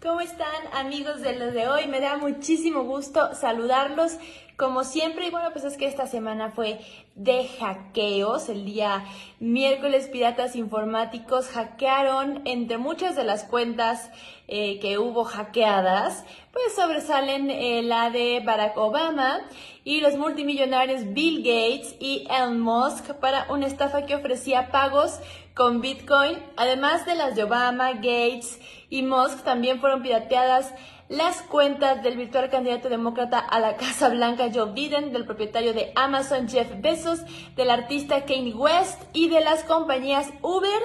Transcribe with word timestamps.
¿Cómo 0.00 0.20
están 0.20 0.48
amigos 0.74 1.22
de 1.22 1.36
los 1.36 1.52
de 1.52 1.66
hoy? 1.66 1.88
Me 1.88 1.98
da 1.98 2.18
muchísimo 2.18 2.84
gusto 2.84 3.34
saludarlos 3.34 4.16
como 4.56 4.84
siempre. 4.84 5.26
Y 5.26 5.30
bueno, 5.30 5.48
pues 5.50 5.64
es 5.64 5.76
que 5.76 5.86
esta 5.86 6.06
semana 6.06 6.52
fue 6.52 6.78
de 7.16 7.48
hackeos. 7.58 8.48
El 8.48 8.64
día 8.64 9.04
miércoles 9.40 10.06
piratas 10.06 10.54
informáticos 10.54 11.48
hackearon 11.48 12.42
entre 12.44 12.78
muchas 12.78 13.16
de 13.16 13.24
las 13.24 13.42
cuentas 13.42 14.08
eh, 14.46 14.78
que 14.78 14.98
hubo 14.98 15.24
hackeadas. 15.24 16.24
Pues 16.52 16.76
sobresalen 16.76 17.50
eh, 17.50 17.82
la 17.82 18.10
de 18.10 18.40
Barack 18.46 18.76
Obama 18.76 19.40
y 19.82 20.00
los 20.00 20.16
multimillonarios 20.16 21.12
Bill 21.12 21.38
Gates 21.38 21.96
y 21.98 22.24
Elon 22.30 22.60
Musk 22.60 23.14
para 23.14 23.50
una 23.50 23.66
estafa 23.66 24.06
que 24.06 24.14
ofrecía 24.14 24.70
pagos 24.70 25.18
con 25.58 25.80
Bitcoin. 25.80 26.38
Además 26.56 27.04
de 27.04 27.16
las 27.16 27.34
de 27.34 27.42
Obama, 27.42 27.94
Gates 27.94 28.60
y 28.88 29.02
Musk, 29.02 29.42
también 29.42 29.80
fueron 29.80 30.02
pirateadas 30.02 30.72
las 31.08 31.42
cuentas 31.42 32.02
del 32.04 32.16
virtual 32.16 32.48
candidato 32.48 32.88
demócrata 32.88 33.40
a 33.40 33.58
la 33.58 33.76
Casa 33.76 34.08
Blanca 34.08 34.50
Joe 34.54 34.72
Biden, 34.72 35.12
del 35.12 35.26
propietario 35.26 35.74
de 35.74 35.90
Amazon 35.96 36.48
Jeff 36.48 36.70
Bezos, 36.80 37.22
del 37.56 37.70
artista 37.70 38.24
Kanye 38.24 38.54
West 38.54 39.02
y 39.12 39.28
de 39.28 39.40
las 39.40 39.64
compañías 39.64 40.28
Uber 40.42 40.80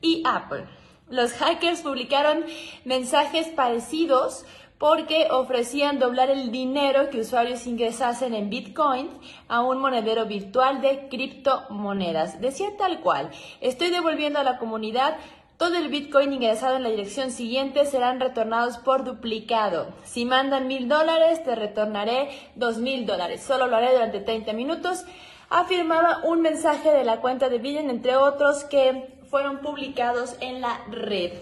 y 0.00 0.22
Apple. 0.24 0.64
Los 1.08 1.32
hackers 1.34 1.82
publicaron 1.82 2.44
mensajes 2.84 3.48
parecidos 3.48 4.44
porque 4.78 5.28
ofrecían 5.30 5.98
doblar 5.98 6.30
el 6.30 6.50
dinero 6.50 7.10
que 7.10 7.20
usuarios 7.20 7.66
ingresasen 7.66 8.34
en 8.34 8.50
Bitcoin 8.50 9.08
a 9.48 9.62
un 9.62 9.78
monedero 9.78 10.26
virtual 10.26 10.80
de 10.80 11.08
criptomonedas. 11.08 12.40
Decía 12.40 12.76
tal 12.76 13.00
cual, 13.00 13.30
estoy 13.60 13.90
devolviendo 13.90 14.38
a 14.38 14.44
la 14.44 14.58
comunidad 14.58 15.16
todo 15.56 15.76
el 15.76 15.88
Bitcoin 15.88 16.32
ingresado 16.32 16.76
en 16.76 16.82
la 16.82 16.90
dirección 16.90 17.30
siguiente 17.30 17.86
serán 17.86 18.18
retornados 18.18 18.78
por 18.78 19.04
duplicado. 19.04 19.94
Si 20.02 20.24
mandan 20.24 20.66
mil 20.66 20.88
dólares, 20.88 21.44
te 21.44 21.54
retornaré 21.54 22.28
dos 22.56 22.78
mil 22.78 23.06
dólares. 23.06 23.40
Solo 23.40 23.68
lo 23.68 23.76
haré 23.76 23.92
durante 23.92 24.20
30 24.20 24.52
minutos. 24.52 25.04
Afirmaba 25.50 26.22
un 26.24 26.40
mensaje 26.40 26.90
de 26.90 27.04
la 27.04 27.20
cuenta 27.20 27.48
de 27.48 27.58
Biden, 27.58 27.88
entre 27.88 28.16
otros, 28.16 28.64
que 28.64 29.13
fueron 29.34 29.58
publicados 29.58 30.36
en 30.38 30.60
la 30.60 30.80
red. 30.92 31.32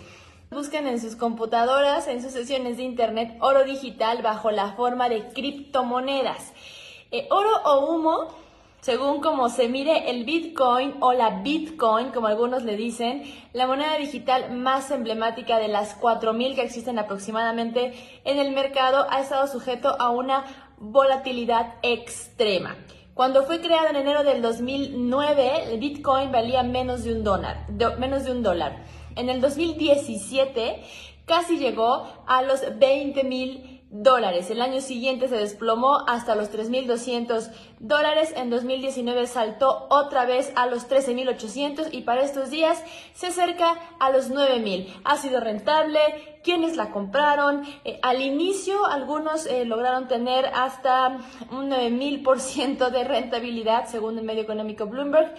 Busquen 0.51 0.87
en 0.87 0.99
sus 0.99 1.15
computadoras, 1.15 2.09
en 2.09 2.23
sus 2.23 2.33
sesiones 2.33 2.79
de 2.79 2.85
Internet, 2.85 3.37
oro 3.41 3.65
digital 3.65 4.23
bajo 4.23 4.51
la 4.51 4.73
forma 4.73 5.11
de 5.11 5.29
criptomonedas. 5.35 6.55
Eh, 7.11 7.27
oro 7.29 7.51
o 7.67 7.93
humo 7.93 8.29
según 8.81 9.21
como 9.21 9.51
se 9.51 9.69
mire 9.69 10.09
el 10.09 10.25
Bitcoin 10.25 10.95
o 11.01 11.13
la 11.13 11.43
Bitcoin, 11.43 12.13
como 12.13 12.29
algunos 12.29 12.63
le 12.63 12.77
dicen, 12.77 13.25
la 13.53 13.67
moneda 13.67 13.99
digital 13.99 14.57
más 14.57 14.91
emblemática 14.91 15.59
de 15.59 15.69
las 15.69 16.01
4.000 16.01 16.55
que 16.55 16.63
existen 16.63 16.99
aproximadamente 16.99 17.93
en 18.25 18.39
el 18.39 18.53
mercado 18.53 19.07
ha 19.11 19.21
estado 19.21 19.47
sujeto 19.49 20.01
a 20.01 20.09
una 20.09 20.47
volatilidad 20.79 21.75
extrema. 21.83 22.75
Cuando 23.15 23.43
fue 23.45 23.61
creado 23.61 23.89
en 23.89 23.97
enero 23.97 24.25
del 24.25 24.41
2009, 24.41 25.65
el 25.71 25.79
Bitcoin 25.79 26.33
valía 26.33 26.63
menos 26.63 27.05
de 27.05 27.13
un 27.13 27.23
dólar. 27.23 27.67
menos 27.99 28.25
de 28.25 28.33
un 28.33 28.43
dólar. 28.43 28.85
En 29.17 29.29
el 29.29 29.43
2017 29.43 30.83
casi 31.27 31.59
llegó 31.59 32.07
a 32.27 32.41
los 32.41 32.63
20 32.79 33.23
mil 33.25 33.83
dólares. 33.91 34.51
El 34.51 34.63
año 34.63 34.81
siguiente 34.81 35.29
se 35.29 35.37
desplomó 35.37 35.99
hasta 36.09 36.35
los 36.35 36.51
3.200 36.51 37.51
dólares. 37.81 38.33
En 38.35 38.49
2019 38.49 39.27
saltó 39.27 39.87
otra 39.91 40.25
vez 40.25 40.51
a 40.57 40.67
los 40.67 40.89
13.800 40.89 41.89
y 41.93 42.01
para 42.01 42.23
estos 42.23 42.49
días 42.49 42.83
se 43.13 43.27
acerca 43.27 43.79
a 44.01 44.11
los 44.11 44.31
9.000. 44.31 45.03
Ha 45.05 45.19
sido 45.19 45.39
rentable. 45.41 46.01
¿Quiénes 46.43 46.77
la 46.77 46.91
compraron? 46.91 47.63
Eh, 47.85 48.01
al 48.03 48.21
inicio 48.21 48.85
algunos 48.87 49.47
eh, 49.47 49.65
lograron 49.65 50.09
tener 50.09 50.47
hasta 50.47 51.19
un 51.53 51.71
9.000% 51.71 52.91
de 52.91 53.05
rentabilidad 53.05 53.87
según 53.87 54.19
el 54.19 54.25
medio 54.25 54.43
económico 54.43 54.87
Bloomberg 54.87 55.35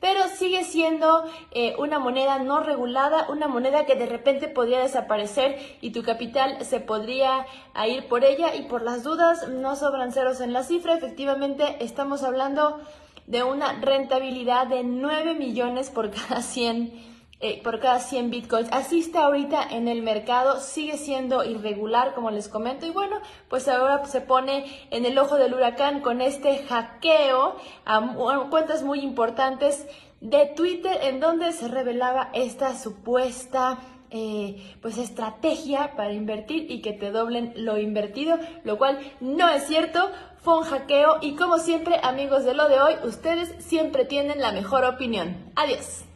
pero 0.00 0.28
sigue 0.28 0.62
siendo 0.64 1.24
eh, 1.50 1.74
una 1.78 1.98
moneda 1.98 2.38
no 2.38 2.60
regulada, 2.60 3.28
una 3.30 3.48
moneda 3.48 3.84
que 3.84 3.96
de 3.96 4.06
repente 4.06 4.46
podría 4.46 4.80
desaparecer 4.80 5.58
y 5.80 5.90
tu 5.90 6.04
capital 6.04 6.64
se 6.64 6.78
podría 6.78 7.46
ir 7.88 8.06
por 8.06 8.24
ella 8.24 8.54
y 8.54 8.62
por 8.62 8.82
las 8.82 9.02
dudas 9.02 9.48
no 9.48 9.74
sobran 9.74 10.12
ceros 10.12 10.40
en 10.40 10.52
la 10.52 10.62
cifra, 10.62 10.94
efectivamente 10.94 11.78
estamos 11.80 12.22
hablando 12.22 12.80
de 13.26 13.42
una 13.42 13.72
rentabilidad 13.80 14.68
de 14.68 14.84
9 14.84 15.34
millones 15.34 15.90
por 15.90 16.10
cada 16.12 16.42
100 16.42 17.17
eh, 17.40 17.62
por 17.62 17.78
cada 17.78 18.00
100 18.00 18.30
bitcoins. 18.30 18.68
Así 18.72 19.00
está 19.00 19.24
ahorita 19.24 19.62
en 19.70 19.86
el 19.86 20.02
mercado, 20.02 20.60
sigue 20.60 20.96
siendo 20.96 21.44
irregular, 21.44 22.14
como 22.14 22.30
les 22.30 22.48
comento, 22.48 22.86
y 22.86 22.90
bueno, 22.90 23.20
pues 23.48 23.68
ahora 23.68 24.04
se 24.06 24.20
pone 24.20 24.66
en 24.90 25.06
el 25.06 25.16
ojo 25.18 25.36
del 25.36 25.54
huracán 25.54 26.00
con 26.00 26.20
este 26.20 26.64
hackeo 26.66 27.56
a 27.84 28.46
cuentas 28.50 28.82
muy 28.82 29.00
importantes 29.00 29.86
de 30.20 30.46
Twitter 30.46 30.98
en 31.02 31.20
donde 31.20 31.52
se 31.52 31.68
revelaba 31.68 32.30
esta 32.32 32.76
supuesta 32.76 33.78
eh, 34.10 34.74
pues 34.80 34.96
estrategia 34.96 35.94
para 35.94 36.14
invertir 36.14 36.70
y 36.70 36.80
que 36.80 36.92
te 36.92 37.10
doblen 37.10 37.52
lo 37.56 37.76
invertido, 37.78 38.38
lo 38.64 38.78
cual 38.78 38.98
no 39.20 39.48
es 39.50 39.66
cierto, 39.66 40.10
fue 40.38 40.58
un 40.58 40.64
hackeo 40.64 41.18
y 41.20 41.36
como 41.36 41.58
siempre 41.58 42.00
amigos 42.02 42.44
de 42.44 42.54
lo 42.54 42.68
de 42.68 42.80
hoy, 42.80 42.94
ustedes 43.04 43.54
siempre 43.62 44.06
tienen 44.06 44.40
la 44.40 44.50
mejor 44.50 44.84
opinión. 44.84 45.52
Adiós. 45.56 46.07